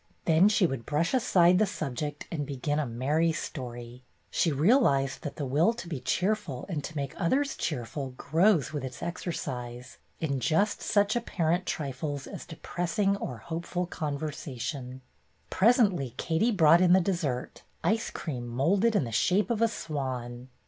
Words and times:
Then 0.25 0.49
she 0.49 0.65
would 0.65 0.87
brush 0.87 1.13
aside 1.13 1.59
the 1.59 1.67
subject 1.67 2.25
and 2.31 2.43
begin 2.43 2.79
a 2.79 2.87
merry 2.87 3.31
story. 3.31 4.01
She 4.31 4.51
realized 4.51 5.21
that 5.21 5.35
the 5.35 5.45
will 5.45 5.73
to 5.73 5.87
be 5.87 5.99
cheerful 5.99 6.65
and 6.67 6.83
to 6.85 6.95
make 6.95 7.13
others 7.21 7.55
cheerful 7.55 8.15
grows 8.17 8.73
with 8.73 8.83
its 8.83 9.03
exercise 9.03 9.99
in 10.19 10.39
just 10.39 10.81
such 10.81 11.15
apparent 11.15 11.67
trifles 11.67 12.25
as 12.25 12.47
depressing 12.47 13.15
or 13.17 13.37
hopeful 13.45 13.85
conversation. 13.85 15.01
Presently 15.51 16.15
Katie 16.17 16.51
brought 16.51 16.81
in 16.81 16.93
the 16.93 16.99
dessert, 16.99 17.61
ice 17.83 18.09
cream 18.09 18.47
moulded 18.47 18.95
in 18.95 19.03
the 19.03 19.11
shape 19.11 19.51
of 19.51 19.61
a 19.61 19.67
swan. 19.67 20.47